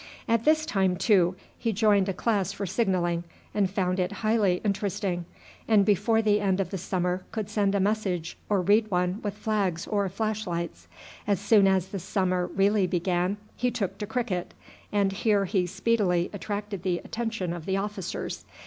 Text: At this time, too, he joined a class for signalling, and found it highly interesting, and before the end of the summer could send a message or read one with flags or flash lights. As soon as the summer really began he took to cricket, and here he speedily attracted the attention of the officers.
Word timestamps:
At 0.27 0.45
this 0.45 0.65
time, 0.65 0.95
too, 0.95 1.35
he 1.55 1.71
joined 1.71 2.09
a 2.09 2.13
class 2.13 2.51
for 2.51 2.65
signalling, 2.65 3.23
and 3.53 3.69
found 3.69 3.99
it 3.99 4.11
highly 4.23 4.59
interesting, 4.65 5.25
and 5.67 5.85
before 5.85 6.23
the 6.23 6.39
end 6.39 6.59
of 6.59 6.71
the 6.71 6.79
summer 6.79 7.23
could 7.31 7.51
send 7.51 7.75
a 7.75 7.79
message 7.79 8.35
or 8.49 8.61
read 8.63 8.89
one 8.89 9.21
with 9.21 9.35
flags 9.37 9.85
or 9.85 10.09
flash 10.09 10.47
lights. 10.47 10.87
As 11.27 11.39
soon 11.39 11.67
as 11.67 11.89
the 11.89 11.99
summer 11.99 12.47
really 12.47 12.87
began 12.87 13.37
he 13.55 13.69
took 13.69 13.99
to 13.99 14.07
cricket, 14.07 14.55
and 14.91 15.11
here 15.11 15.45
he 15.45 15.67
speedily 15.67 16.31
attracted 16.33 16.81
the 16.81 16.97
attention 17.05 17.53
of 17.53 17.67
the 17.67 17.77
officers. 17.77 18.43